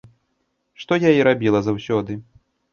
[0.85, 2.21] Што я і рабіла заўсёды.